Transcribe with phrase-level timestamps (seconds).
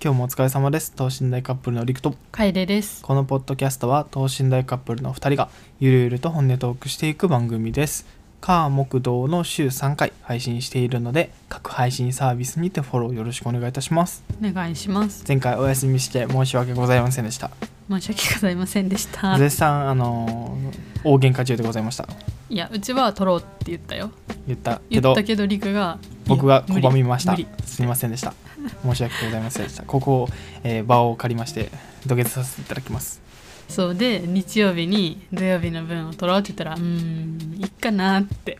[0.00, 0.92] 今日もお疲れ様です。
[0.92, 2.14] 等身大カップルのりくと。
[2.30, 3.02] 楓です。
[3.02, 5.48] このポッドキャストは等身大カップルの2人が
[5.80, 8.06] ゆるゆると本音トークしていく番組です。
[8.40, 14.22] 火木道の週3回配信しているので各配信サービスにてフォローよろしくお願いいたします。
[14.40, 15.24] お願いします。
[15.26, 17.50] 前回お休みして申し訳ございませんでした。
[17.90, 19.36] 申し訳ございませんでした。
[19.36, 22.06] 絶賛あのー大喧嘩中でございました。
[22.48, 24.12] いやうちは取ろうって言ったよ。
[24.46, 27.36] 言ったけど言ったけどリクが僕が拒みました。
[27.64, 28.32] すみませんでした
[28.82, 29.64] 申し訳ございません。
[29.64, 30.28] でしたここを、
[30.64, 31.70] えー場を借りまして
[32.06, 33.20] 土下座させていただきます。
[33.68, 38.58] そうで日曜日に土曜日の分を取ろうって言ったらうーんいいかなって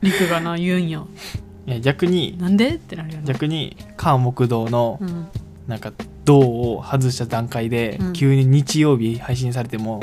[0.00, 1.08] リクがな言うんよ。
[1.66, 2.76] いや逆になんで？
[2.76, 3.24] ってなるよね。
[3.26, 5.28] 逆に火木道のうん。
[5.66, 5.92] なんか
[6.24, 8.12] 銅を外した段階でうん。
[8.12, 10.00] 急に日曜日配信されても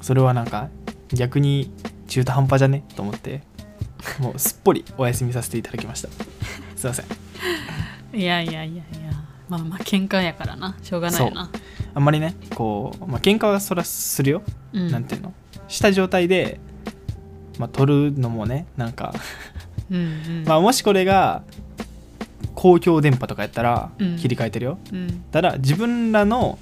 [0.00, 0.68] それはなんか
[1.08, 1.72] 逆に
[2.06, 2.84] 中途半端じゃね？
[2.94, 3.42] と思って
[4.20, 6.08] もうすっぽりお休みさせていただきました。
[6.76, 7.06] すいません
[8.12, 8.82] いやいやいやいや
[9.48, 10.76] まあまあ喧嘩やからな。
[10.82, 11.50] しょうがないよな
[11.94, 14.42] あんまりねこう、まあ喧嘩はそらするよ、
[14.72, 14.90] うん。
[14.90, 15.32] なんていうの？
[15.68, 16.60] した状態で、
[17.58, 19.14] まあ、撮るのもねなんか、
[19.90, 20.44] うんうん。
[20.48, 21.42] まあ、もしこれが
[22.54, 24.16] 公共電波とかやったらうん。
[24.16, 25.24] 切り替えてるよ、うん。
[25.30, 26.58] ただ自分らの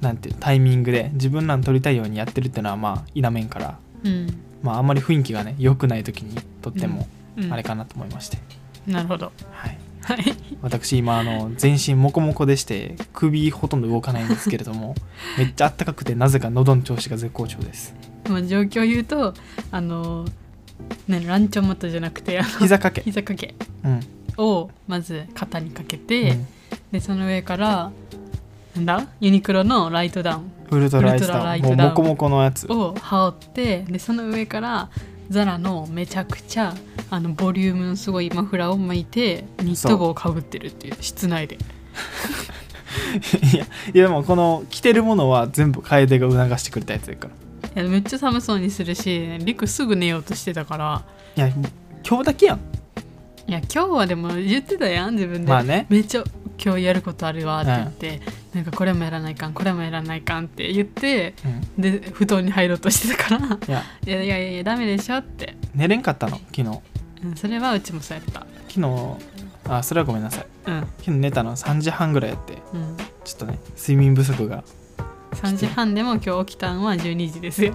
[0.00, 4.26] なんていうタイミングで自分らの撮りたいようにやってるっていうのはまあ否めんから、うん。
[4.62, 7.52] まあ、あんまり雰囲気がね良くない時に撮ってもうん。
[7.52, 8.38] あれかなと思いまして、
[8.86, 9.32] なるほど。
[9.52, 10.24] はい、はい。
[10.62, 14.94] 私今あの全身モコモコでして首ほとんど動かないんですけれども
[15.38, 17.94] めっちゃ暖かくてなぜか喉の調子が絶好調です。
[18.28, 19.34] まあ状況を言うと
[19.70, 20.26] あの
[21.08, 23.02] ねランチョンマットじゃなくて膝掛け。
[23.02, 23.54] 膝掛け。
[23.84, 24.00] うん、
[24.36, 26.46] をまず肩にかけうて、ん。
[26.92, 27.92] でその上から
[28.76, 29.06] なんだ？
[29.20, 30.52] ユニクロのライトダウン。
[30.70, 31.60] ウルトラライトダウン。
[31.60, 32.70] ーもうモコモコのやつ。
[32.70, 34.88] を羽織ってでその上から
[35.30, 36.74] ザラのめちゃくちゃ
[37.08, 41.56] あのボリュームのすごいマフラーを巻いてニット帽をかぶってるっていう室内で。
[43.52, 43.64] いや
[43.94, 47.28] いやでもこの着てるものは全部楓が促してくれたやつやか
[47.74, 47.82] ら。
[47.82, 51.04] いやめっちゃ寒そうにするしリクすぐ寝ようとしてたから。
[51.36, 51.48] いや
[52.06, 52.60] 今日だけやん
[53.50, 55.86] いや今日はでも言ってたやん自分で、まあね。
[55.88, 56.24] めっちゃ
[56.56, 58.20] 今日やることあるわって言って、
[58.54, 61.34] なんかこれもやらないかんこれもやらないかんって言って
[61.76, 61.82] うん。
[61.82, 63.82] で布団に入ろうとしてたからいや。
[64.06, 66.80] いやいやいやいやダメでしょって、寝れんかったの昨日。
[67.24, 68.46] うん、それはうちもそうやった。
[68.68, 69.16] 昨日
[69.68, 70.46] あそれはごめんなさい。
[70.66, 70.80] うん。
[70.98, 72.52] 昨日寝たの3時半ぐらいやって。
[72.72, 72.96] うん。
[73.24, 74.62] ちょっとね睡眠不足が。
[75.32, 77.74] 3時半でも今日起きたんは12時ですよい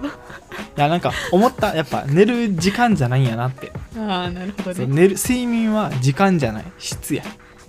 [0.80, 4.86] やなんか思ったやっぱ寝る時間じゃないんやなってああなるほどね。
[4.86, 6.64] 寝る睡眠は時間じゃない。
[6.78, 7.22] 質や。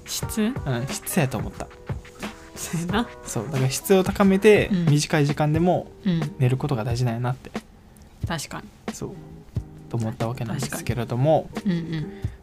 [0.06, 0.42] 質？
[0.42, 0.54] うん
[0.88, 1.68] 質やと思った。
[2.56, 3.10] そうやな。
[3.26, 4.86] そうだから質を高めてうん。
[4.88, 6.36] 短い時間でもうん。
[6.40, 7.52] 寝ることが大事なんやなって。
[8.28, 9.12] 確かそう。
[9.90, 11.50] と思ったわけなんですけれども。
[11.66, 11.72] に。
[11.72, 11.94] うん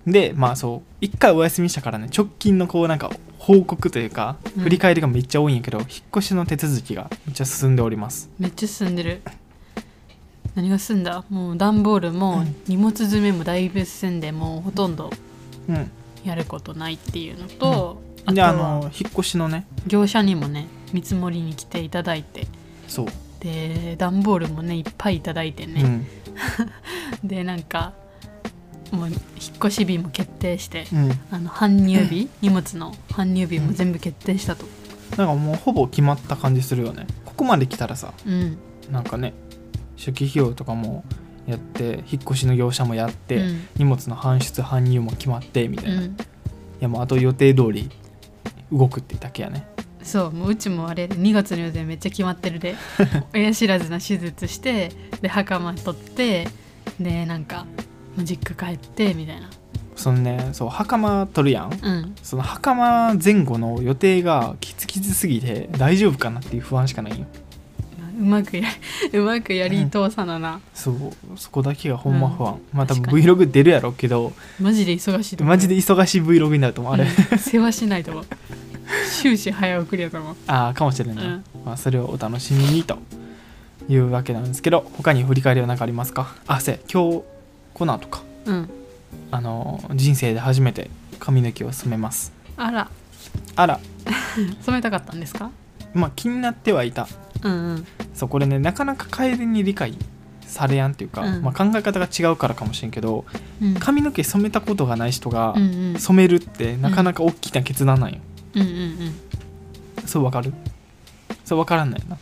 [0.07, 0.13] うん。
[0.13, 4.63] でまあそう一回お休みしたからね直近のこうなんか報告というかうん。
[4.63, 8.31] 振り返りがめっちゃ多いんやけど、引っ越しの手続きがめっちゃ進んでおります。
[8.39, 9.21] めっちゃ進んでる
[10.55, 11.25] 何が進んだ？
[11.31, 12.55] もう段ボールもうん。
[12.67, 15.11] 荷物詰めもだいぶ進んでもうほとんど
[15.69, 15.91] うん。
[16.25, 19.67] やることないっていうのと、あでとはあの引っ越しのね。
[19.87, 22.47] 業者にもね見積もりに来ていただいて。
[22.89, 23.07] そう、
[23.41, 26.07] で段ボールもねいっぱいいただいてね、うん。
[27.29, 27.93] でなんか
[28.91, 29.19] もう引っ
[29.59, 31.11] 越し日も決定してうん。
[31.31, 34.65] あの搬入日荷物の搬入日も全部決定したと。
[35.19, 37.07] なんかもうほぼ決まった感じするよね。
[37.27, 38.57] ここまで来たらさうん。
[38.91, 39.35] なんかね
[39.97, 41.05] 初期費用とかも
[41.47, 43.69] やって引っ越しの業者もやって、うん。
[43.77, 46.17] 荷物の搬出搬入も決まってみたいな、いうん、
[46.81, 47.91] やもうあと予定通り
[48.73, 49.67] 動くってだけやね。
[50.03, 52.77] そうもううちもあれ2月の予定めっちゃ決まってるで。
[53.35, 54.91] 親知らずの手術して
[55.21, 56.49] で袴取って
[57.01, 57.67] でなんか
[58.19, 59.51] 実家帰ってみたいな。
[59.97, 61.79] そのねそう袴取るやん。
[61.83, 62.15] うん。
[62.23, 67.27] その袴前後の予定がきつきつすぎて大丈夫かなっていう不安しかないよ
[68.19, 68.69] うまくや
[69.13, 70.97] うまくやり通さなな、そう。
[71.37, 73.27] そこだけがほんま不安、まあ多分確かに。
[73.27, 74.33] Vlog 出るやろうけど。
[74.61, 75.55] マジで忙しいと思う。
[75.55, 77.39] マジで忙しい Vlog になると思うあれ、うん。
[77.39, 78.25] 世話しないと思う。
[79.21, 80.37] 終始早送りやと思う。
[80.47, 81.45] ああかもしれない、うん。
[81.65, 82.99] まあ、それをお楽しみにと
[83.89, 86.35] いうわけなんですけど他に振り返りは何かありますか？
[86.47, 87.23] あせや今日
[87.73, 88.23] この後か。
[88.45, 88.71] うん。
[89.31, 92.33] あの人生で初めて髪の毛を染めます。
[92.57, 92.91] あら。
[93.57, 93.81] あら。
[94.63, 95.51] 染めたかったんですか？
[95.95, 97.09] まあ気になってはいた
[97.45, 97.87] うんうん。
[98.15, 99.95] そうこれねなかなか楓に理解
[100.47, 101.43] されやんっていうか、うん。
[101.43, 103.25] まあ、考え方が違うからかもしれんけど
[103.63, 103.75] うん。
[103.75, 108.19] 髪の毛染めたことがない人がうんうん染めるってなかなか大きな決断なんよ、
[108.55, 109.15] うんうん
[110.07, 110.53] そうわかる？
[111.45, 112.19] そうわからんないな。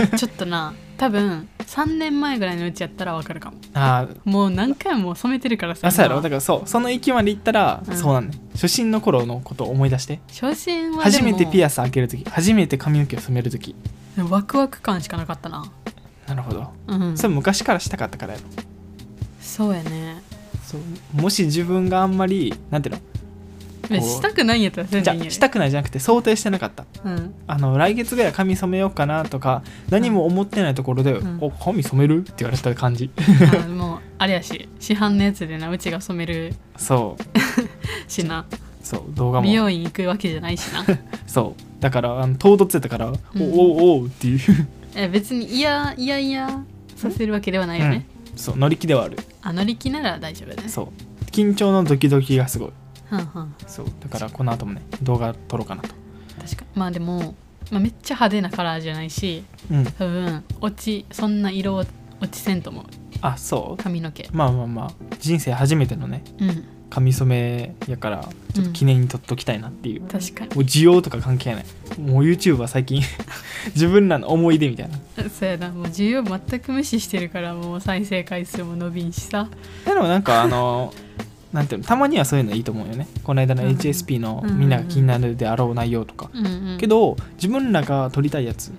[0.00, 0.72] う んちょっとな
[1.02, 3.56] 多分3年前ぐらいのうちやったらわかるかも。
[3.74, 4.20] あー。
[4.24, 5.88] もう何回も染めてるからさ。
[5.88, 6.14] あそうやろ？
[6.18, 7.96] 今だからそうその域まで行ったら、うん。
[7.96, 8.38] そうなんね。
[8.52, 10.20] 初心の頃のことを思い出して。
[10.28, 13.74] 初心はでも初めてピアス開ける時初めて髪の毛を染める時。
[14.16, 15.64] ワクワク感しかなかったな。
[16.28, 16.72] なるほど。
[16.86, 17.18] うん。
[17.18, 18.46] それ昔からしたかったからやろ。
[19.40, 20.22] そうやね。
[20.62, 23.00] そうもし自分があんまりなんていうの？
[24.00, 26.84] したくないんやったら全然いいじゃあしたくないじゃなくて想定してなかった。
[27.04, 27.34] うん。
[27.46, 31.38] あの来月ぐらい髪染めようかなとか何も思ってないところで「うん。
[31.40, 33.10] お髪染める?」って言われた感じ。
[33.64, 36.54] あもうあれやし市販のやつでなうちが染める。
[36.76, 37.22] そう。
[38.10, 38.46] しな。
[38.82, 39.46] そう動画も。
[39.46, 40.84] 美容院行くわけじゃないしな。
[41.26, 41.82] そう。
[41.82, 44.40] だからあの唐突やったから「おおおうっていう。
[44.94, 46.62] え別にいやいやいや
[46.96, 48.06] させるわけではないよね、
[48.36, 49.18] そう乗り気ではある。
[49.40, 50.68] あ乗り気なら大丈夫だね。
[50.68, 51.24] そう。
[51.32, 52.70] 緊張のドキドキがすごい
[53.16, 53.54] はんはん。
[53.66, 55.88] そうだからこの後もね動画撮ろうかなと。
[56.40, 56.68] 確かに。
[56.74, 57.34] まあでも、
[57.70, 59.84] まあ、めっちゃ派手なカラーじゃないしうん。
[59.84, 61.86] 多分落ちそんな色落
[62.30, 62.84] ちせんと思う
[63.20, 63.82] あそう？
[63.82, 64.28] 髪の毛。
[64.32, 66.64] まあまあまあ人生初めてのねうん。
[66.90, 70.54] 髪染めやからちょっと記念に撮っときたいなっていう、確かに。
[70.54, 71.64] もう需要とか関係ない。
[71.98, 73.00] もう YouTube は最近
[73.74, 74.98] 自分らの思い出みたいな。
[75.30, 75.70] そうやな。
[75.70, 79.48] もう需要全く無視してるからもう再生回数も伸びんしさ。
[79.86, 80.92] でもなんかあの
[81.52, 83.06] なんていうのたまにはそういうのいいと思うよね。
[83.24, 88.72] この間のうん HSP のうんみんなが気になるであろう内容とか、うんうんけど自分らが撮りたいやつ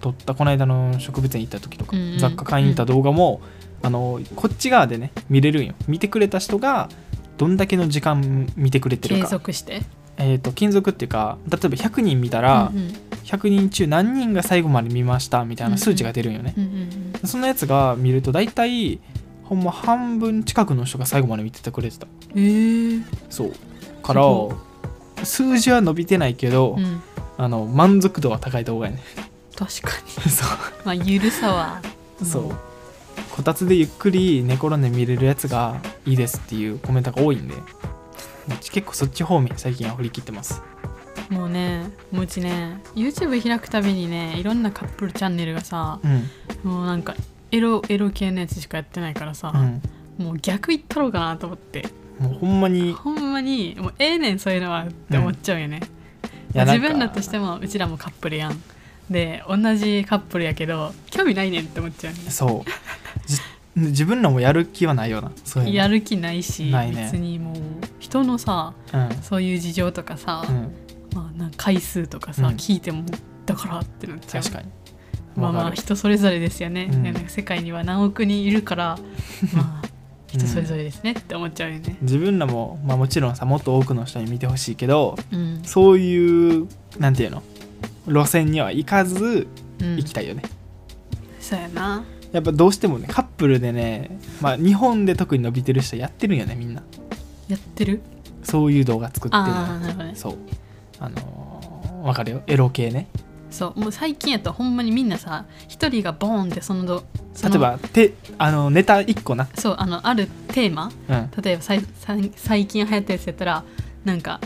[0.00, 2.18] 撮ったこの間の植物園行った時とか、うんうん。
[2.18, 3.40] 雑貨買いに行った動画も、
[3.82, 5.74] あのこっち側でね見れるんよ。
[5.88, 6.88] 見てくれた人が
[7.36, 9.82] どんだけの時間見てくれてる継か、続して？
[10.18, 12.92] えー、と金属っていうか例えば100人見たら、うんうん。
[13.24, 16.70] 100人中何人が最後まで見ましたみたいな数値が出るんよね、うんうん
[17.22, 17.28] うん。
[17.28, 19.00] そのやつが見ると大体
[19.48, 22.06] ほんま半分近くの人が最後まで見ててくれてた。
[22.34, 23.04] えー。
[23.30, 23.52] そう。
[24.02, 24.22] から
[25.24, 27.02] 数字は伸びてないけど、うん、
[27.38, 29.02] あの満足度は高い動画やね。
[29.56, 29.90] 確か
[30.28, 30.50] そに
[30.84, 31.82] まあゆるさは。
[32.20, 32.24] う。
[32.24, 32.54] そう
[33.30, 35.76] こたつでゆっくり寝転んで見れるやつが
[36.06, 37.54] いいですっていうコメントが多いんで。
[38.70, 40.62] 結構そっち方面最近は振り切ってます。
[41.30, 46.70] もうねもううちね YouTube 開くたびにねいろんなカップルチャンネルがさうん。
[46.70, 47.14] もうなんか
[47.50, 50.24] エロエロ系のやつしかやってないからさ、うん。
[50.24, 51.88] もう逆いったろうかなと思って。
[52.18, 55.80] もうほんまにほんまにもうええねんそういうのはって思っちゃうよね、
[56.54, 58.62] いやなんか自分らとしてもうちらもカップルやん。
[59.10, 62.20] で同じカップルやけど興味ないねんって思っちゃうね。
[62.30, 62.70] そう。
[63.26, 63.38] じ
[63.76, 65.30] 自分らもやる気はないよな。
[65.44, 65.74] そういうの。
[65.76, 66.92] やる気ないしね。
[66.96, 67.56] 別にもう
[67.98, 69.10] 人のさうん。
[69.22, 70.74] そういう事情とかさ、うん。
[71.14, 72.54] まあ、なんか回数とかさ、うん。
[72.54, 73.04] 聞いても
[73.44, 74.42] だからってなっちゃう。
[74.42, 74.68] 確かに
[75.36, 77.02] まあまあ人それぞれですよね、うん。
[77.02, 78.98] なんか世界には何億人いるから
[79.54, 79.88] まあ
[80.26, 85.60] 人それぞれですねって思っちゃうよね、自分らも、まあ、もちろんさもっと多くの人に見てほしいけどうん。
[85.64, 86.66] そういう
[86.98, 87.42] なんていうの
[88.06, 89.46] 路線には行かず
[89.80, 89.96] うん。
[89.96, 90.42] 行きたいよね、
[91.38, 92.04] そうやな。
[92.32, 96.82] やっぱどうしてもねカップルでね、まあ、日本で特に伸びてる人やってるんよねみんな。
[97.48, 98.02] やってる？
[98.42, 100.12] そういう動画作ってるああなるほどね。
[100.14, 100.36] そう。
[100.98, 102.42] あのーわかるよ。
[102.46, 103.08] エロ系ね
[103.50, 107.04] そうもう最近やとほんまにみんなさ一人がボーンってそのど
[107.42, 109.48] 例えばてあのネタ1個な。
[109.54, 111.30] そうあのあるテーマうん。
[111.42, 113.64] 例えばさいさい最近流行ったやつやったら
[114.04, 114.40] なんか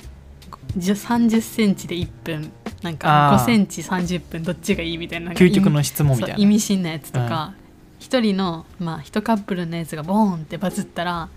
[0.77, 2.53] じゃ3 0センチで1分
[2.83, 3.43] なんかあー。
[3.43, 6.39] 5センチ30分どっちがいいみたいな究極の質問みたいな。
[6.39, 7.55] 意味深なやつとか
[7.99, 11.29] 一、人のまあ一カップルのやつがボーンってバズったら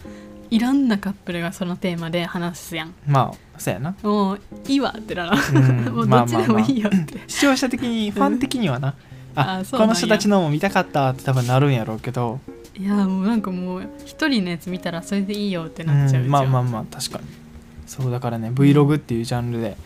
[0.49, 2.93] いろんなカップルがそのテーマで話すやん。
[3.07, 3.95] まあそうやな。
[4.03, 5.85] もういいわってなら、うん。
[5.95, 8.95] もうまあどっちでもいいよって、 視聴者的にファン的にはな、
[9.35, 12.39] ああこの人たちのも見たかったって多分なるんやろうけど、
[12.77, 17.25] いやもうなんかもう一人のやつ見たらそれでいいよってうなっちゃう、ん、まあまあうまあ確かに。
[17.85, 19.77] そうだからね Vlog っていうジャンルで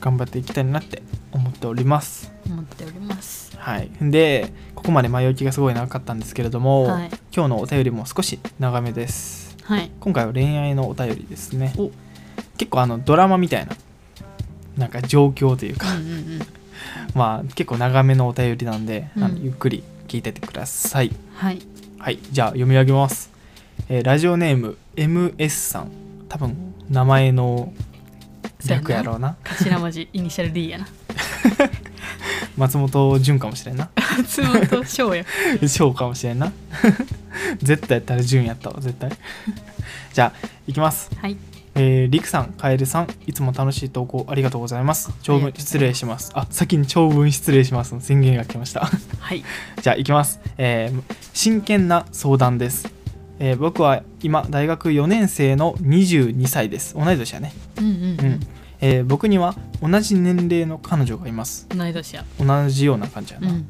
[0.00, 1.02] 頑張っていきたいなって
[1.32, 2.32] 思っております。
[2.46, 3.56] 思っております。
[3.56, 3.90] はい。
[4.00, 7.10] でここまで前置きがすごい長かったんですけれども、はい。
[7.34, 9.90] 今日のお便りも少し長めですはい。
[10.00, 11.74] 今回は恋愛のお便りですね。
[11.76, 11.90] お。
[12.56, 13.76] 結構あのドラマみたいな
[14.78, 15.88] なんか状況というか、
[17.14, 21.14] まあ結構長めのお便りなんで、あのうんゆっくり聞いててください。
[21.34, 21.58] はい。
[21.98, 22.18] はい。
[22.32, 23.30] じゃあ読み上げます、
[23.90, 25.90] えーラジオネーム MS さん。
[26.30, 26.56] 多分
[26.88, 27.70] 名前の
[28.66, 29.36] 略やろうな。
[29.44, 30.88] 頭文字イニシャル D やな。
[32.56, 33.90] 松本潤かもしれんな。
[34.16, 35.26] 松本翔や。
[35.66, 36.50] 翔かもしれんな
[37.62, 39.10] Z やったら潤やったわ絶対
[40.12, 41.36] じゃあいきますはい
[41.80, 45.12] えー、りくさん、かえるさん、いつも楽しい投稿ありがとうございます。
[45.22, 46.32] 長文失礼します。
[46.34, 48.90] あ、先に長文失礼しますの宣言が来ました。
[49.20, 49.44] はい
[49.80, 51.02] じゃあ、いきます、えー
[51.32, 52.88] 真剣な相談です。
[53.38, 56.94] えー僕は今、大学4年生の22歳です。
[56.94, 57.52] 同い年やね。
[57.78, 57.94] うんうんう
[58.30, 58.40] ん
[58.80, 61.66] えー僕には同じ年齢の彼女がいます。
[61.70, 62.24] うん同い年や。
[62.40, 63.48] 同じような感じやな。
[63.48, 63.66] うん。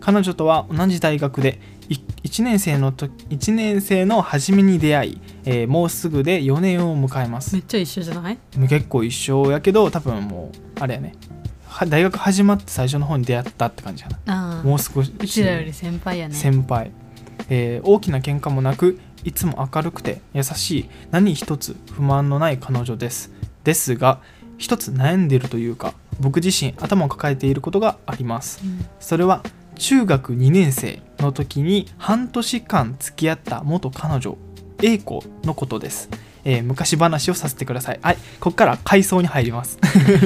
[0.00, 7.54] 彼女とは同じ大学で1年生のと1年生の初めに出会い、えーもうすぐで4年を迎えます。
[7.54, 8.38] めっちゃ一緒じゃない？
[8.68, 11.14] 結構一緒やけど多分もうあれやね。
[11.68, 14.62] は大学始まって最初の方に出会ったって感じかな。
[14.64, 16.34] もう少しうちらより先輩やね。
[16.34, 16.90] 先輩、
[17.48, 23.30] えー大きな喧嘩もなくいつも明るくて優しい何一つ不満のない彼女です。
[23.64, 24.20] ですが
[24.58, 28.60] 一つ悩んでいるというか僕自身頭を抱えていることがあります。
[28.64, 29.42] うんそれは
[29.78, 34.38] 中学2年生の時に半年間付き合った元彼女
[34.82, 36.08] A 子のことです、
[36.44, 37.98] えー昔話をさせてください。
[38.00, 39.78] はいここから回想に入ります、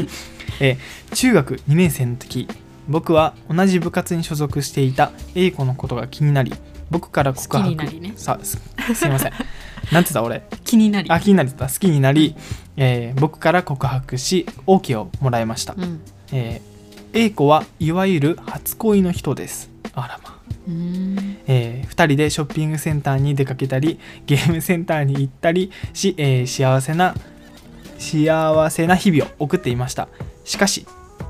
[0.61, 2.49] えー中学2年生の時
[2.89, 6.53] 僕は同じ部活に所属していた A 子のことが気になり
[6.91, 8.13] 僕から告白ね。
[8.17, 8.61] さす
[8.95, 9.33] すいません
[9.93, 10.43] なんて言った俺？
[10.65, 11.11] 気になり。
[11.11, 11.69] あ気になりた。
[11.69, 12.37] 好きになり、
[12.77, 16.01] えー僕から告白し OK をもらいました、うん。
[16.33, 16.71] えー
[17.13, 19.71] A 子はいわゆる初恋の人です。
[19.95, 20.39] あらま。
[20.69, 21.39] うーん。
[21.49, 27.15] え2人でショッピングセンターに出かけたりゲームセンターに行ったりし、えー幸せな
[27.99, 30.09] 幸せな日々を送っていました。
[30.45, 30.87] しかし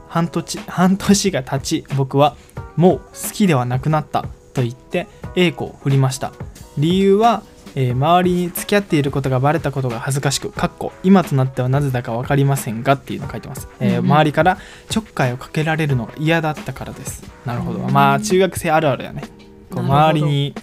[0.09, 2.37] 半年半年が経ち僕は
[2.77, 6.33] もう好きではなくなったと言って A 子を振りました。
[6.79, 7.43] 理由は、
[7.75, 14.59] えー周りに付き合っていることがバレたことが恥ずかしくかっこ今となってはなぜだか分かりませんがっていうのを書いてます、えー周りから
[14.89, 17.23] ちょっかいをかけられるのが嫌だったからです。
[17.47, 17.81] なるほど。
[17.81, 17.93] うん。
[17.93, 19.23] まあ中学生あるあるやね。
[19.71, 20.55] こう周りに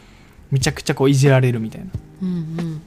[0.52, 1.88] めちゃくちゃこういじられるみたいな。
[2.24, 2.82] うんうん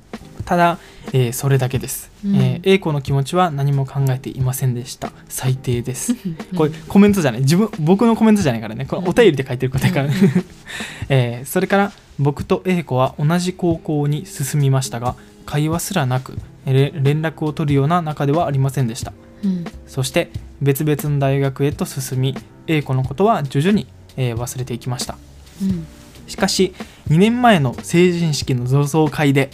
[0.44, 0.78] ただ、
[1.12, 2.36] えーそれだけです、うん。
[2.36, 5.12] えー A 子の気持ちは何も考えていませんでした。
[5.28, 6.12] 最低です。
[6.12, 6.14] う
[6.54, 6.56] ん。
[6.56, 7.40] これコメントじゃない。
[7.40, 8.86] 自分僕のコメントじゃないからね。
[8.86, 10.44] これお便りで書いてることやからね、うん。
[11.08, 15.16] えーそれから僕と A 子は同じ高校に進みましたが
[15.46, 19.12] 会話すらなくれ連絡を取るような仲ではありませんでした。
[19.42, 19.64] うん。
[19.86, 20.30] そして
[20.60, 25.16] 別々の大学へと進み A 子のことは徐々に、えー忘れていきました。
[25.62, 25.86] うん。
[26.26, 26.74] しかし
[27.08, 29.50] 2年前の成人式の同窓会で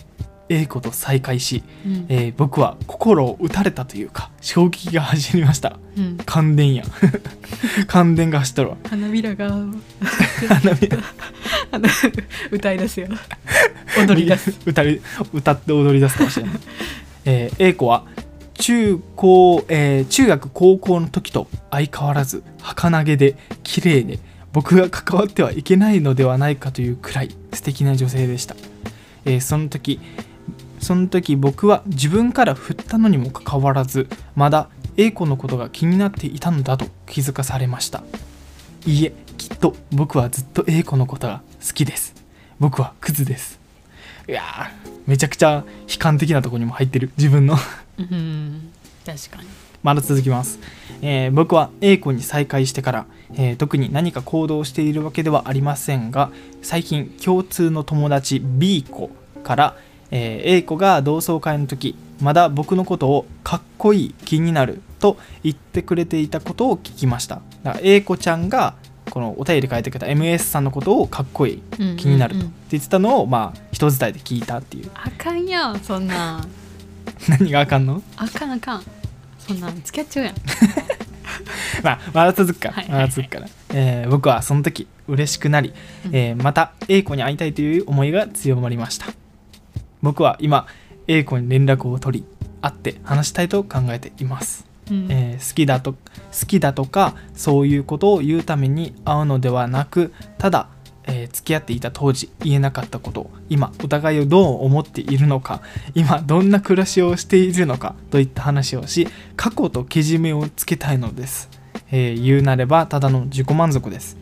[0.49, 2.07] A 子と再会し、うん。
[2.09, 5.79] えー僕は心を打たれたというか衝撃が走りました。
[5.97, 6.17] うん。
[6.25, 6.85] 感電や。
[7.87, 9.49] 感電が走っとるわ花びらが。
[10.49, 10.89] 花火
[11.71, 11.89] あの
[12.51, 13.09] 歌い出すよ。
[13.99, 14.55] 踊り出す。
[14.67, 15.01] 歌い
[15.33, 16.55] 歌って踊り出すかもしれない、
[17.25, 18.05] えー、A 子は
[18.59, 24.19] 中高、えー中学高校の時と相変わらず儚げで綺麗で
[24.53, 28.57] 僕が関わってはいけないのではないかというくらい素敵な女性でした、
[29.25, 30.01] えーその時
[30.87, 38.05] その時僕は自分から振ったのにもかかわらずまだ A 子のことが気になっていたのだと気づかされました。
[38.87, 42.15] いいえきっと僕はずっと A 子のことが好きです。
[42.61, 43.59] 僕はクズです。
[44.29, 44.69] いやー
[45.09, 47.11] めちゃくちゃ悲観的なところにも入ってる。
[47.17, 47.57] 自分の。
[47.99, 48.71] うん
[49.05, 49.49] 確かに。
[49.83, 50.61] まだ続きます、
[51.03, 56.31] えー僕は A 子に再会してから、えー特に何か行動しているわけではありませんが
[56.63, 59.11] 最近共通の友達 B 子
[59.43, 59.77] から、
[60.11, 67.41] えー A 子が同窓会の時まだ僕のことをかっこいい気になると言ってくれていたことを聞きました。
[67.63, 68.75] だから A 子ちゃんが
[69.11, 74.91] このお便り書いてくれた MS さんのことをかっこいいうん気になるとって言ってたのをまあ人伝いで聞いたっていう。
[74.95, 76.39] あかんやんそんな。
[76.39, 76.49] ん
[77.29, 78.03] 何があかんの？
[78.17, 78.83] あかんあかん。
[79.39, 80.35] そんなん付き合っちゃうやん。
[81.85, 82.69] まあ、まだ続くか。
[82.71, 85.73] ら、まだ続くから、えー僕はその時嬉しくなり、
[86.11, 89.07] えーまた A 子に会いたいという思いが強まりました
[90.07, 90.69] 僕は今
[91.09, 92.25] A 子に連絡を取り
[92.63, 95.11] 会って話したいと考えています、うん。
[95.11, 95.99] えー好きだと好
[96.47, 100.69] きだとかそういうことを言うために会うのではなくただ、
[101.09, 105.61] えー付き合っていた当時言えなかったこと今お互いをどう思っているのか
[105.97, 111.51] 今どんな暮らしをしているのかといった話をし過去とけじめをつけたいのです、
[111.91, 114.17] えー言うなればただの自己満足です。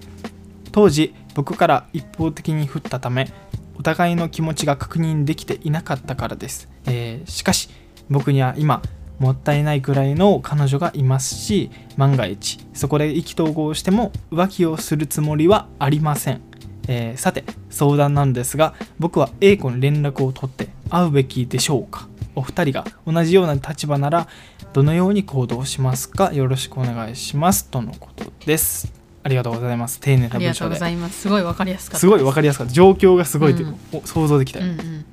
[0.73, 3.31] 当時僕から一方的に振ったため
[3.77, 7.69] お互いの気持ちが確認できていなかったからです、えーしかし
[8.11, 8.83] 僕には今
[9.19, 16.41] もったいないくらいの彼女がいますし万が一そこで意気投合しても浮気をするつもりはありません、
[16.89, 22.09] えーさて相談なんですが僕は A 子に連絡を取って会うべきでしょうか。
[22.37, 24.27] お二人が同じような立場なら
[24.73, 26.33] どのように行動しますか？
[26.33, 27.69] よろしくお願いします。
[27.69, 29.04] とのことです。
[29.25, 30.01] ありがとうございます。
[30.01, 31.23] 丁寧ありがとうごな文章でざいます。
[31.23, 32.07] すごいわかりやすかったす。
[32.07, 32.73] ごい分かりやすかった。
[32.75, 33.79] 状況がすごいって、うん。
[33.93, 35.05] お想像できたよ、うんうん。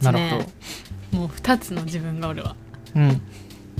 [0.00, 0.42] なるほど。
[0.42, 0.48] ね
[1.12, 2.56] もう2つの自分がおるわ。
[2.96, 3.20] うん。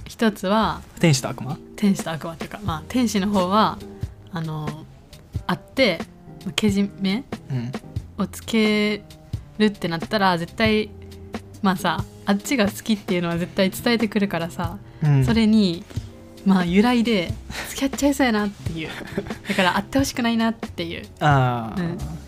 [0.06, 1.56] 一つは天使と悪魔？
[1.74, 3.78] 天使と悪魔っていうかまあ天使の方は
[4.30, 4.84] あの
[5.46, 6.00] 会って
[6.54, 7.72] けじめうん。
[8.18, 9.02] をつけ
[9.56, 10.90] るってなったら絶対
[11.62, 15.24] まあさあっちが好きっていうのは絶対伝えてくるからさ、うん。
[15.24, 15.82] それに
[16.44, 17.32] まあ由来で
[17.68, 18.88] 付き合っちゃいそうやなっていう。
[19.49, 21.06] だから会ってほしくないなっていう。
[21.20, 21.80] ああ、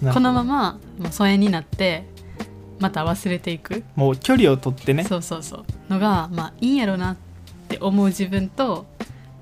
[0.05, 0.13] うん。
[0.13, 2.05] このままもう疎遠になって
[2.79, 3.83] また忘れていく。
[3.97, 5.05] もう距離を取ってね。
[5.05, 5.65] そうそうそう。
[5.89, 7.17] のがまあいいんやろなっ
[7.69, 8.87] て思う自分と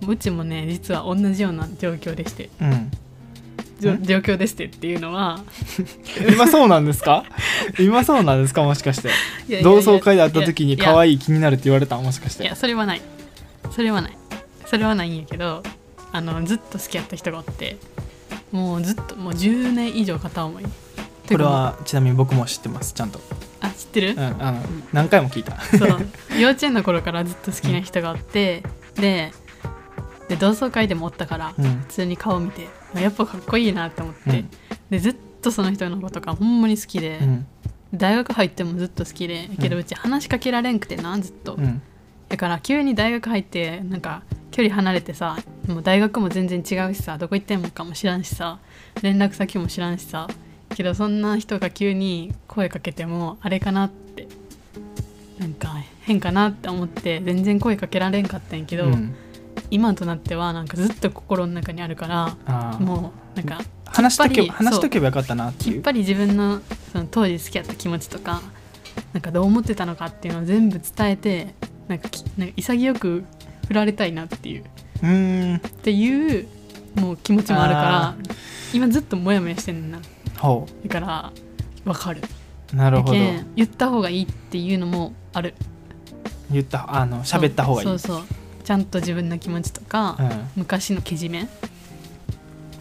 [0.07, 2.49] うちもね実は同じような状況でして。
[2.61, 2.91] うん。
[3.83, 5.41] 状況でしてっていうのは
[6.33, 7.25] 今そうなんですか？
[7.81, 8.63] 今そうなんですか？
[8.63, 9.11] もしかして。
[9.63, 11.97] 同窓会で会った時に可い愛い気になるって言われた？
[11.99, 13.03] もしかしいてやそれはない。
[13.73, 14.17] それはない
[14.73, 15.63] それはないんやけど
[16.13, 17.77] あのずっと付き合った人がおって
[18.51, 20.65] もうずっともう10年以上片思い。
[20.65, 20.71] こ
[21.37, 23.21] れはちなみに僕も知ってますちゃんと、
[23.61, 24.11] あ知ってる？
[24.13, 24.63] うん、あの
[24.95, 25.61] 何回も聞いた。
[25.61, 26.41] そう。
[26.41, 28.63] 幼稚園の頃からずっと好きな人がおって、
[28.95, 29.31] で
[30.31, 31.65] で同窓会でもおったから、うん。
[31.81, 34.49] 普通に顔見てあやっぱかっこいいなって思って、うん。
[34.89, 37.47] でずっとその人のことがほんまに好きで、うん。
[37.93, 41.83] 大学入ってもずっと好きでけどうち話しかけられんくてなずっと、うん。
[42.31, 48.59] だから急に大学入ってなんか距離離れてさもう大学も全然違うしさどこ行ってんのかも知らんしさ
[49.03, 50.29] 連絡先も知らんしさ
[50.75, 54.29] けどそんな人が急に声かけてもあれかなって
[55.39, 59.15] なんか変かなって思って全然声かけられんかったんやけど、うん。
[59.71, 62.37] 今となってはなんかずっと心の中にあるから
[62.79, 65.75] もうなんか話しとけ話しとけばよかったなっていう。
[65.77, 66.61] きっぱり自分の
[66.93, 68.43] その当時付き合った気持ちとか
[69.13, 71.55] なんかどう思ってたのかっていうのを全部伝えて
[71.89, 73.25] なんかきなんか潔く
[73.73, 74.65] 振られたいなっていう。
[75.03, 75.57] うーん。
[75.57, 76.47] っていう
[76.95, 78.17] もう気持ちもあるからあ
[78.75, 79.99] 今ずっとモヤモヤしてんな。
[80.39, 81.33] ほだから
[81.87, 82.21] わかる。
[82.73, 83.15] うなるほど。
[83.57, 85.55] 言った方がいいっていうのもある。
[86.51, 87.89] 言ったあの喋った方がいい。
[87.89, 88.27] そうそうそう。
[88.63, 90.29] ちゃんと自分の気持ちとか、うん。
[90.57, 91.49] 昔のけじめ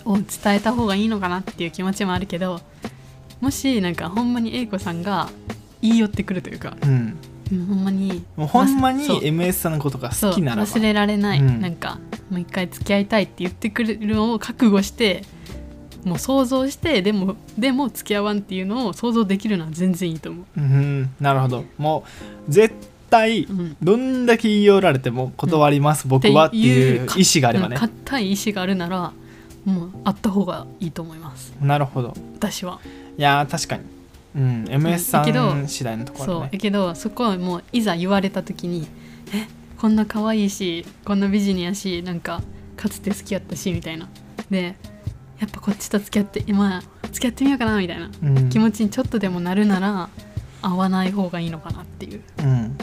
[0.03, 2.59] を伝えた方がいいのかなっていう気持ちもあるけど
[3.39, 5.29] もしなんかほんまに A 子さんが
[5.81, 7.17] 言い寄ってくるというか、うん
[7.51, 9.19] うんほんまにもうほんまにそう。
[9.21, 10.67] MS さんのことが好きならば。
[10.67, 11.61] 忘れられない、うん。
[11.61, 15.23] なんかもう一回付き合いたいって言ってくるのを覚悟して
[16.05, 21.65] もう想像してでもでも付き合わんっていうのを想像できるのは全然いいと思う、うんなるほど。
[21.77, 22.03] も
[22.47, 22.73] う絶
[23.11, 29.11] 対うん、どんだけ言い寄られても断ります、僕はっていう意思があればね、硬い意志があるなら
[29.65, 31.53] もうあった方がいいと思います。
[31.61, 32.13] なるほど。
[32.37, 32.79] 私は。
[33.17, 33.83] いやー確かに
[34.35, 34.65] うん。
[34.65, 36.39] MS さん次第のところね。
[36.41, 36.49] そう。
[36.51, 38.87] だけどそこはもういざ言われた時に
[39.33, 42.41] えこんな可愛いしこんな美人やしなんか
[42.77, 44.07] かつて好きやったしみたいな。
[44.49, 44.75] で
[45.39, 48.09] やっぱこっちと付き合って今付き合ってみようかなみたいな。
[48.23, 48.49] うん。
[48.49, 50.09] 気持ちにちょっとでもなるなら
[50.61, 52.21] 会わない方がいいのかなっていう。
[52.39, 52.77] うん。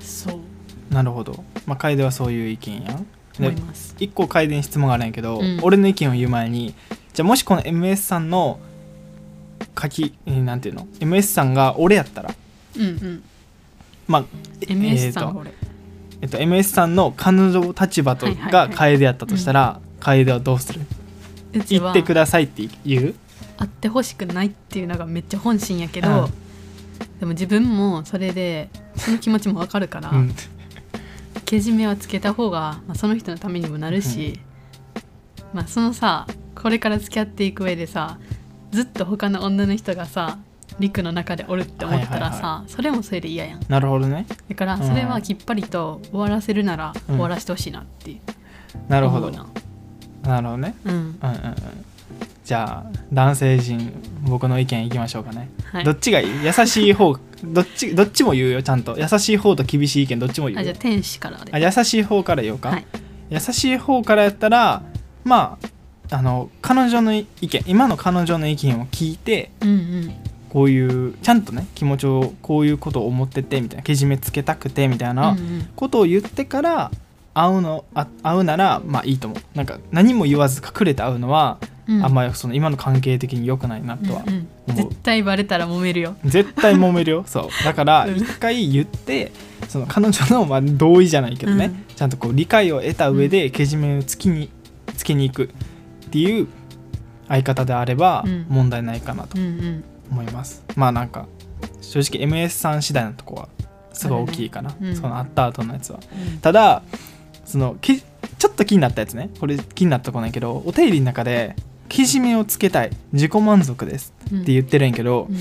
[0.00, 0.94] そう。
[0.94, 1.44] なるほど。
[1.66, 2.94] まあ楓はそういう意見や。
[2.94, 3.06] ん
[3.38, 3.94] 思いでます。
[3.98, 5.58] 一個楓に質問があるんやけど、うん。
[5.62, 6.74] 俺の意見を言う前に
[7.12, 8.60] じゃあもしこの MS さんの
[9.80, 12.34] 書きえーなんていうの？MS さんが俺やったら？
[12.76, 13.22] うんうん。
[14.06, 14.24] まあ
[14.60, 15.52] え MS さんえーとこれ、
[16.22, 18.52] えっと、MS さんの彼女立場とはいはいはい。
[18.52, 20.80] が楓やったとしたら、楓はどうする？
[21.68, 23.14] 言ってくださいって言う？
[23.56, 26.30] 会ってほしくないっていうのがめっちゃ本心やけど、うん。
[27.20, 30.34] でも自分もそれでその気持ちもわかるから、うん。
[31.44, 34.38] けじめはつけた方が、まあ、その人のためにもなるし、
[35.52, 38.18] まあそのさこれから付き合っていく上でさ
[38.70, 40.38] ずっと他の女の人がさ
[40.78, 43.60] 陸の中でおるって思ったらさ、はいはそれもそれで嫌やん。
[43.68, 44.26] なるほどね。
[44.48, 47.14] だからうんそれはきっぱりと終わらせるならうん。
[47.14, 48.16] 終わらせてほしいなって
[48.88, 49.30] なるほど。
[49.30, 49.46] な。
[50.22, 50.74] なるほどね。
[50.84, 50.92] うん。
[50.92, 51.54] うんうんうん。
[52.44, 55.84] じゃあ男性陣僕の意見いきましょうかね、はい。
[55.84, 58.96] どっちがいい優しい方 どっちどっちも言うよちゃんと。
[58.98, 60.60] 優しい方と厳しい意見どっちも言うよ。
[60.60, 61.50] あじゃあ天使からで。
[61.52, 62.86] あ優しい方から言おうか、はい。
[63.30, 64.82] 優しい方からやったら
[65.24, 65.68] まあ
[66.10, 70.14] あの彼女の意見今の彼女の意見を聞いてうんうん。
[70.48, 75.38] こういうちゃんとね気持ちをこういうことを思っててみたいなけじめつけたくてみたいうんうなん。
[75.76, 76.90] ことを言ってから
[77.34, 79.40] 会うのあ会うならまあいいと思う。
[79.56, 82.02] なんか何も言わず隠れて会うのは、うん。
[82.04, 84.48] あんまりその今の関係的に良くないなとはうんうん。
[84.68, 84.88] 思う。
[84.90, 86.16] 絶対バレたら揉めるよ。
[86.24, 87.24] 絶対揉めるよ。
[87.26, 87.64] そう。
[87.64, 88.16] だからうん。
[88.16, 89.30] 一回言って
[89.68, 91.94] その彼女のまあ同意じゃないけどね、うん。
[91.94, 94.48] ちゃんとこう理解を得た上でけじめをつきに
[94.96, 95.50] つけに行く
[96.08, 96.48] っていう
[97.28, 98.46] 相方であればうん。
[98.48, 99.84] 問題ないかなとうんうん。
[100.10, 101.26] 思います、まあなんか
[101.80, 103.48] 正直 MS さん次第のとこは
[103.92, 104.96] すごい大きいかな、うん。
[104.96, 106.00] その会った後のやつは。
[106.32, 106.38] うん。
[106.38, 106.82] ただ
[107.44, 109.30] そのけちょっと気になったやつね。
[109.38, 111.56] これ気になったとこないけどお便りの中で
[111.88, 112.90] けじめをつけたい。
[113.12, 115.36] 自己満足ですうんって言ってるんやけど、うん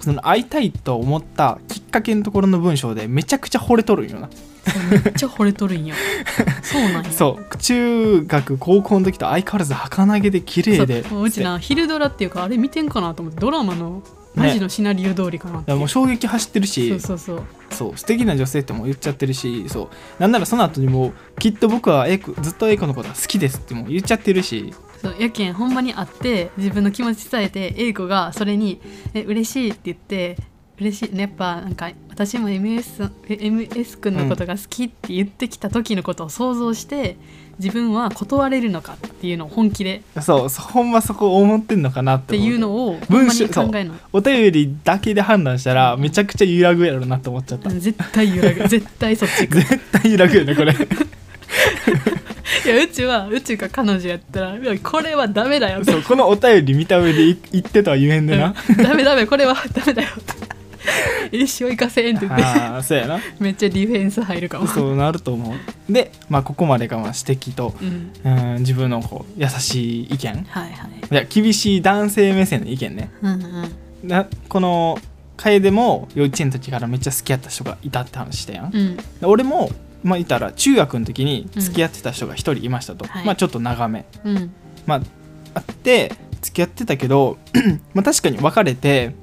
[0.00, 4.28] その会いたいと思ったきっかけのところの文章でめちゃくちゃ惚れとるんよな。
[4.66, 5.94] そうめっちゃ惚れとるんよ
[6.62, 7.56] そうなんよそう。
[7.56, 11.04] 中学高校の時と相変わらず儚げで綺麗で。
[11.08, 14.02] そうちな昼ドラっていうかあれ見てんかなと思ってドラマの
[14.34, 15.70] マジのシナリオ通りかなって。
[15.70, 16.90] いういやもう衝撃走ってるし。
[16.90, 17.42] そうそうそう。
[17.70, 17.92] そう。
[17.96, 19.66] 素敵な女性ってもう言っちゃってるし。
[19.68, 19.88] そう。
[20.20, 24.74] なんならその後にもうきっと僕はエイコずっとエイコのことが好きですってもう言っちゃってるし
[25.06, 28.80] そうやけんほんまに会って自分の気持ち伝えて英子がそれに
[29.14, 30.36] 「え嬉しい」って言って
[30.80, 37.18] 嬉しいねやっぱなんか私も MS, え MS 君のことが好きって言ってきた時のことを想像して、
[37.58, 43.94] 自分は断れるのかっていうのを本気でそうほんまそこ思ってんのかなっっていうのを文章考えるの。
[44.14, 47.68] お便りだけで判断したらめちゃくちゃ揺らぐやろなって思っちゃった。
[47.68, 48.66] うん絶対揺らぐ。
[48.66, 50.74] 絶対そっち絶対揺らぐよねこれ
[52.64, 55.84] いやうちはうちが彼女やったらいやこれはダメだよ。
[55.84, 58.82] そうこのお便り見た上でい言ってとは言えんでな、うん。
[58.82, 60.08] ダメダメこれはダメだよ。
[61.32, 62.44] 一生行かせんって言って。
[62.44, 63.18] ああそうやな。
[63.40, 64.66] めっちゃディフェンス入るかも。
[64.68, 65.92] そうなると思う。
[65.92, 68.12] で、まあ、ここまでがまあ指摘と、うん。
[68.24, 70.46] うん、自分のこう優しい意見。
[70.48, 70.90] はいはい。
[71.10, 73.10] いや厳しい男性目線の意見ね。
[73.22, 73.36] うんう
[74.04, 74.08] ん。
[74.08, 74.98] なこの
[75.36, 78.96] 楓も幼稚園の時からめっちゃ好きやった人がいたって話したやん、うん。
[78.96, 79.70] で俺も
[80.06, 83.26] まあ言ったら中学の時に付き合ってた人が一人いましたと、はい。
[83.26, 84.06] まあちょっと長め。
[84.24, 84.54] うん。
[84.86, 85.00] まあ
[85.54, 87.38] あって付き合ってたけど
[87.92, 89.14] まあ確かに別れて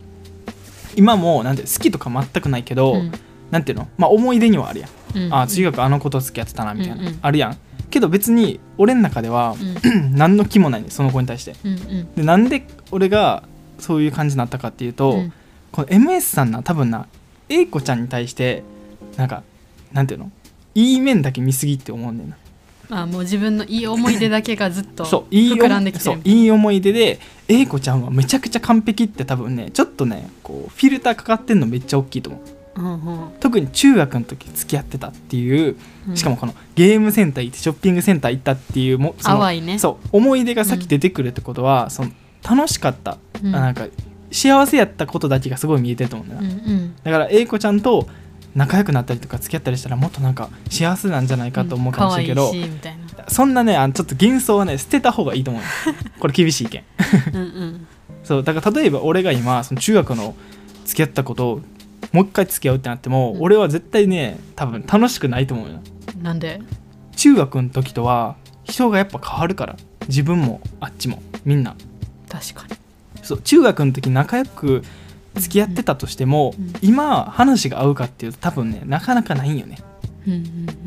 [0.98, 3.12] 今もなんて好きとか全くないけど、うん。
[3.50, 3.88] なんていうの？
[3.98, 5.34] まあ思い出にはあるやん、うん。
[5.34, 7.58] あ中学あの子と付き合ってたなみたいな、うんうんあるやん。
[7.90, 10.16] けど別に俺の中ではうん。
[10.18, 11.56] 何の気もないねその子に対して。
[11.64, 12.16] うんうん。
[12.16, 13.44] でなんで俺が
[13.80, 15.34] そういう感じになったかっていうと、うん。
[15.72, 17.08] この MS さんな多分な
[17.48, 18.64] A 子ちゃんに対して
[19.16, 19.44] なんか
[19.94, 20.30] なんていうの？
[20.76, 22.38] いい面だけ見すぎって思うんだよな。
[22.90, 26.04] あもう自分のいい思い出だけがずっとそういい膨らんできてる。
[26.04, 32.42] そういい思い出で A 子ちゃんはめちゃくちゃ完璧って多分ねちょっとねこうフィルターかかってんのめっちゃ大きいと思う。
[32.76, 32.96] うんう
[33.28, 33.32] ん。
[33.40, 35.76] 特に中学の時付き合ってたっていう
[36.10, 36.18] うん。
[36.18, 39.80] しかもこのゲームセンター行ってショッピングセンター行ったっていうもその淡いね。
[39.80, 42.12] そう思い出が先出てくるってことは、その
[42.44, 43.56] 楽しかった、うん。
[43.56, 43.88] あなんか
[44.32, 46.96] 幸せやったことだけがすごい見えてると思うんだよな、うんうん。
[47.04, 48.08] だから A 子ちゃんと
[48.56, 53.26] 仲良くなったりとか付き合ったりしたらもっとなんか幸せなんじゃないかと思うかもしれんけど、可愛いいな。
[53.28, 55.64] そんなねあのちょっと幻想はね捨てた方がいいと思う。
[56.20, 56.84] これ厳しい意見。
[57.34, 57.88] うんうん。
[58.24, 60.36] そうだから例えば俺が今その中学の
[60.86, 61.62] 付き合った子と
[62.12, 63.42] もう一回付き合うってなっても、うん。
[63.42, 65.80] 俺は絶対ね多分楽しくないと思うよ。
[66.22, 66.62] なんで？
[67.16, 69.76] 中学の時とは人がやっぱ変わるから。
[70.10, 71.24] 自分もあっちも。
[71.46, 71.76] みんな。
[72.28, 72.76] 確かに。
[73.22, 74.84] そう中学の時仲良く
[75.36, 79.78] 付き合ってたとしても、うん今話が合うかっていうと多分ねなかなかないんよね、
[80.28, 80.40] うんうん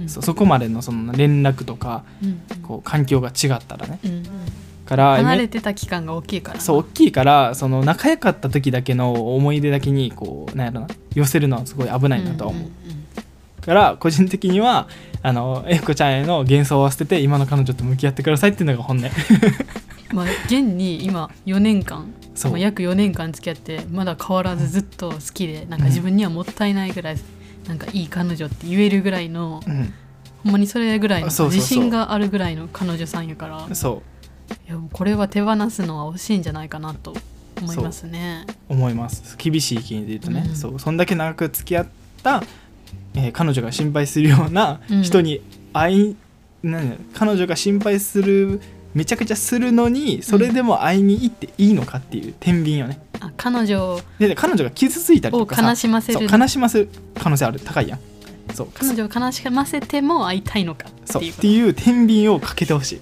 [0.02, 3.98] うんそうそこまでのその連絡とかうんこう環境が違ったらね。
[4.04, 4.22] うんうん。
[4.86, 6.58] から離れてた期間が大きいから。
[6.58, 12.72] なそう大きいからその仲良かった時だけの思い出だけにこうなんやろな寄せるのはすごい危ないなとは思う、んんん
[13.66, 14.88] から個人的には
[15.22, 19.04] あのえこちゃんへの幻想を捨てて今の彼女と向き合ってくださいっていうのが本音。
[20.14, 22.52] まあ現に今4年間そう。
[22.52, 27.16] まあ、約4年間付き合ってまだ変わらずずっと好きでなんか自分にはもったいないぐらい
[27.66, 29.92] なんかいい彼女って言えるぐらいのうん。
[30.44, 33.74] ほんまにそれぐらいの自信があるぐらいの彼女さんやから。
[33.74, 34.02] そ
[34.68, 37.14] いやこれは手放すのは惜しいんじゃないかなと
[37.60, 38.46] 思いますね。
[38.68, 38.74] う。
[38.74, 39.36] 思います。
[39.36, 40.56] 厳しい意見で言うとね、うん。
[40.56, 40.78] そう。
[40.78, 41.88] そんだけ長く付き合っ
[42.22, 42.42] た、
[43.16, 45.02] えー彼女が心配するようなうん。
[45.02, 45.40] 人に
[45.72, 46.16] 会い、
[46.62, 48.60] なんだ彼女が心配する
[48.94, 53.00] めちゃくちゃするのにそれでも会いに行っていいのかっていう天秤よね。
[53.20, 56.26] あ彼女でで彼女が傷ついたりをとかさ悲しませる。
[56.30, 57.60] 悲しませる可能性ある。
[57.60, 57.98] 高いやん。
[58.54, 58.68] そう。
[58.72, 61.12] 彼女を悲しませても会いたいのかっていうこと。
[61.12, 61.28] そう。
[61.28, 63.00] っていう天秤をかけてほしい。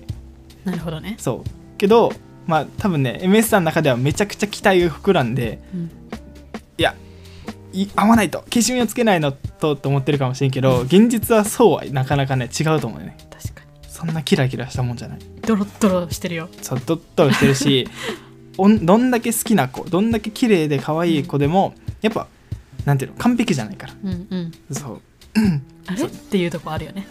[0.65, 1.17] なるほどね。
[1.19, 1.51] そう。
[1.79, 2.13] けど
[2.47, 5.91] まあ多分ね MS さんの中ではめちゃくちゃ期待が膨らんでうん
[7.97, 8.45] 合わないと。
[8.51, 13.17] 基準をつけないのとと思ってるかもしれんけど現実はそうはなかなかね違うと思うよね。
[13.31, 13.67] 確かに。
[13.89, 15.19] そんなキラキラしたもんじゃない。
[15.47, 16.49] ドロッドロしてるよ。
[16.63, 17.89] そうドッとしてるし
[18.57, 22.29] おんどんだけ好きな子どんだけ綺麗で可愛い子でもやっぱ
[22.85, 23.95] なんていうの完璧じゃないから。
[24.05, 25.01] うんうん、そう。
[25.87, 26.05] あれ？
[26.05, 27.07] っていうとこあるよね。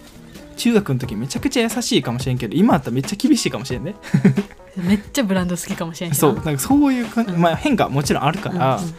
[0.56, 3.96] 中学の時めちゃくちゃ優しいかもしれんけど今だったらめっちゃ厳しいかもしれんね。
[4.78, 7.38] めっちゃブランド好きかもしれんそうなんかそういうか、うん。
[7.38, 8.94] まあ、変化はもちろんあるから、うんうん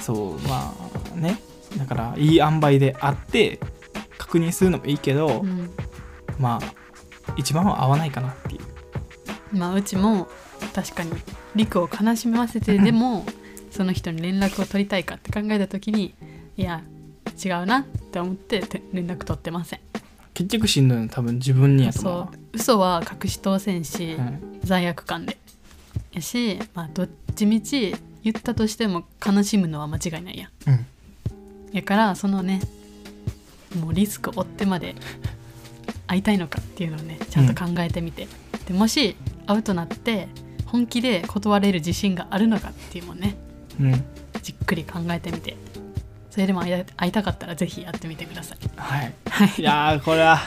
[0.00, 0.74] そうま
[1.14, 1.38] あね。
[1.76, 3.60] だからいい塩梅であって
[4.16, 5.70] 確認するのもいいけど、うん。
[6.38, 6.74] まあ
[7.36, 9.56] 一番は合わないかなっていう。
[9.56, 10.28] まあうちも
[10.74, 11.12] 確かに
[11.54, 13.24] リクを悲しませてでも
[13.70, 16.14] その人に連絡を取りたいかって考えた時に
[16.56, 16.82] いや
[17.42, 19.80] 違うなって思ってて連絡取ってません。
[20.34, 24.60] 結局しんどいの多分自分にやと思うそう嘘は隠し通せんし、うん。
[24.62, 25.36] 罪悪感で。
[26.12, 30.48] やし、まあ、どっちみち言ったとしても悲しむのは間違いないや。
[30.66, 30.86] んうん。
[31.72, 32.60] やからそのね
[33.78, 34.94] もうリスクを負ってまで
[36.06, 38.28] 会いたいのかっていうのをねちゃんと考えてみて、
[38.66, 40.28] でもし会うとなって
[40.66, 43.36] 本気で断れる自信があるのかっていうのもね
[43.80, 44.04] うん。
[44.42, 45.56] じっくり考えてみて。
[46.30, 48.58] それでも会いたかったらぜひやってみてください。
[48.76, 49.14] はい。
[49.28, 49.52] はい。
[49.58, 50.38] いやーこれは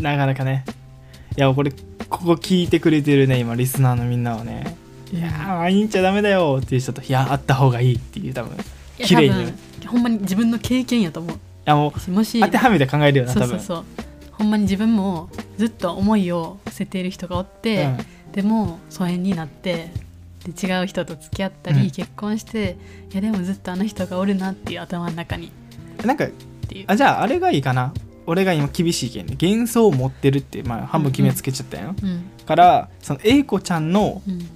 [0.00, 0.64] なかなかね。
[1.36, 4.76] いやこれここ聞いてくれてるね今リスナーのみんなはね
[5.12, 8.56] いやー会いに行っちゃダメだよっていう人といや会った方がいいっていう多分
[8.98, 9.52] 綺麗に。
[9.86, 11.38] ほんまに自分の経験やと思う。
[11.64, 13.66] やもうもし当てはめて考えるよな多分そうそう。
[13.66, 13.84] そう
[14.32, 17.98] ほんまに自分もずっと思いを捨てている人がおって、うん。
[18.32, 19.92] でも疎遠になって
[20.44, 21.90] で違う人と付き合ったり、うん。
[21.90, 22.76] 結婚して
[23.12, 25.50] いやでもずっとあの人がおるなっていう頭の中に。
[26.04, 26.28] なんかっ
[26.68, 26.84] ていう。
[26.88, 27.92] あじゃああれがいいかな。
[28.26, 32.22] 俺が今厳しいけんね幻想を持ってるって、まあ、半分決めつけちゃったよ、うん。
[32.46, 34.46] からその A 子ちゃんのうん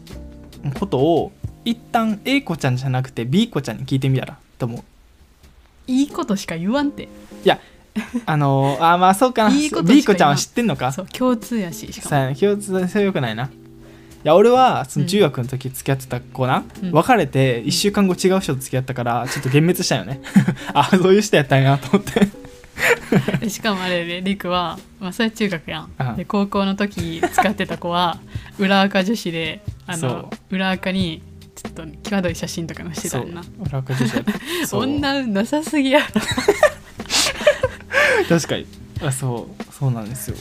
[0.73, 1.33] ことを
[1.65, 4.83] 一旦 A 子ちゃんじゃなくて B 子ちゃんに聞いてみたらと思う？
[5.87, 7.09] いいことしか言わんって
[8.27, 9.55] あのー、あーまあそうかな。
[9.55, 10.93] いいことしか B 子ちゃんは知ってんのか？
[10.93, 12.11] そう共通やししかも。
[12.11, 13.45] さあ共通性よくないな。
[13.45, 13.49] い
[14.25, 16.93] や俺はその中学の時付き合ってた子な、うん。
[16.93, 20.23] 別れて1週間後違う人と付き合ったからちょっと幻滅したよね。
[20.73, 22.21] あそういう人やったんやなと思って。
[22.21, 22.31] で
[23.49, 25.91] しかもあれでりくは、まあ、それ中学やん。
[25.99, 28.19] うんで高校の時使ってた子は
[28.59, 31.23] 裏垢女子であその裏垢に
[31.55, 33.43] ちょっと際どい写真とかもしてたんな。
[33.61, 34.05] 俺は女子
[34.77, 36.07] 女運なさすぎやろ。
[38.29, 38.67] 確かに。
[39.03, 39.65] あそう。
[39.73, 40.37] そうなんですよ。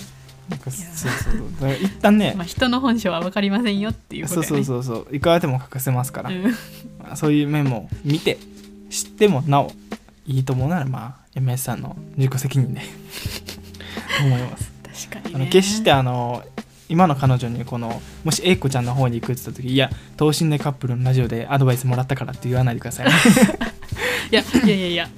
[0.50, 1.52] なんかそうそうそう。
[1.62, 5.16] だから一旦ね、まあ人の本性は分かりませんよっていうことそうそうそうそう。
[5.16, 6.44] いくらでも隠せますから、うん。
[6.44, 8.38] まあそういう面も見て
[8.90, 9.72] 知ってもなお
[10.26, 12.82] いいと思うならまあ MS さんの自己責任で
[14.22, 14.72] 思います。
[15.10, 15.42] 確かにね。
[15.42, 16.44] あの決してあの
[16.90, 23.14] 今の彼女にこのもし A 子ちゃんの方に行くって言った時いや等身大カップルのラジオでアドバイスもらったからって言わないでくださいね。
[24.32, 25.10] いやいやいやいや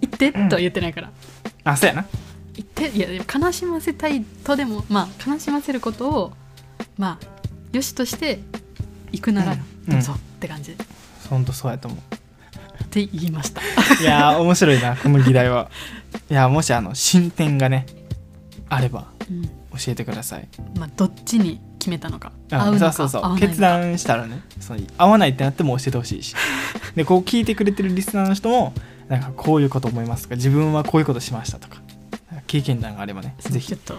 [0.00, 1.10] 言ってとは言ってないから。
[1.64, 2.06] あそうやな。
[2.54, 6.32] 言っていやでも悲しませたいとでもまあ悲しませることを
[6.98, 8.40] まあよしとして
[9.12, 10.74] 行くならうんどうぞって感じ。
[10.74, 10.84] で、
[11.28, 12.23] ほんとそうやと思う
[13.02, 13.60] って言いました。
[14.00, 15.68] いやー面白いなこの議題は。
[16.30, 17.86] いやもしあの進展がね
[18.68, 19.42] あればうん。
[19.76, 20.48] 教えてください。
[20.78, 23.38] まあどっちに決めたのかうん合うのかそうそうそう。
[23.38, 26.36] 決断したらねその合わないってなっても教えてほしいし。
[26.94, 28.72] でこう聞いてくれてるリスナーの人も
[29.08, 31.78] なんかこういうこと思いますとか自分はこういうことしましたとか
[32.46, 33.66] 経験談があればねぜひ。
[33.66, 33.98] ちょっと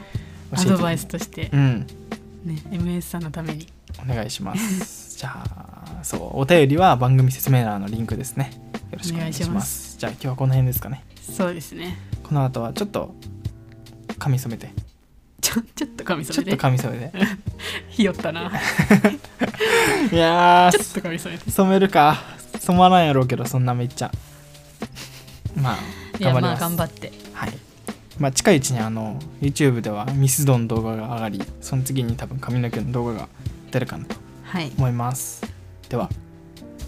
[0.54, 1.88] アドバイスとしてうん。
[2.46, 3.68] ね MS さんのために。
[4.02, 5.18] お願いします。
[5.18, 8.52] じゃあそうお便りは番組説明欄のリンクですね
[8.96, 9.98] よろしくお願いします。
[9.98, 11.04] じゃあ今日はこの辺ですかね。
[11.22, 11.98] そうですね。
[12.24, 13.14] この後はちょっと
[14.18, 14.70] 髪染めて。
[15.42, 17.28] ちょちょっと髪ちょっと染めて髪染めて
[17.92, 18.50] ひよったな。
[20.12, 22.24] いやちょっーと髪染めて染めるか。
[22.62, 24.12] 染まらんやろうけどそんなめっちゃ。
[25.58, 25.78] まあ
[26.18, 26.62] 頑張ります。
[26.62, 27.12] 頑張って。
[27.34, 27.52] はい。
[28.18, 33.28] まあ近いうちにあの YouTube ではミスドの動画が上がりその次に多分髪の毛の動画が
[33.72, 34.72] 出るかなとはい。
[34.78, 35.44] 思います。
[35.90, 36.10] では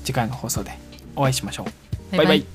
[0.06, 0.72] 次回の放送で
[1.18, 2.46] お会いしましょうバイバイ。